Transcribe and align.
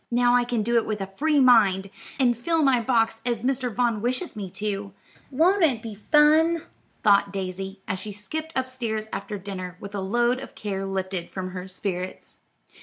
"Now 0.09 0.33
I 0.33 0.45
can 0.45 0.63
do 0.63 0.77
it 0.77 0.85
with 0.87 0.99
a 0.99 1.13
free 1.15 1.39
mind, 1.39 1.91
and 2.19 2.35
fill 2.35 2.63
my 2.63 2.81
box 2.81 3.21
as 3.23 3.43
Mr. 3.43 3.71
Vaughn 3.71 4.01
wishes 4.01 4.35
me 4.35 4.49
to. 4.49 4.93
Won't 5.29 5.63
it 5.63 5.83
be 5.83 5.93
fun?" 5.93 6.63
thought 7.03 7.31
Daisy, 7.31 7.81
as 7.87 7.99
she 7.99 8.11
skipped 8.11 8.57
up 8.57 8.67
stairs 8.67 9.09
after 9.13 9.37
dinner, 9.37 9.77
with 9.79 9.93
a 9.93 10.01
load 10.01 10.39
of 10.39 10.55
care 10.55 10.87
lifted 10.87 11.29
from 11.29 11.51
her 11.51 11.67
spirits. 11.67 12.37